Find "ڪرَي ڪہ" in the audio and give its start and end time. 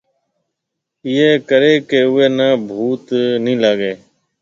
1.49-1.99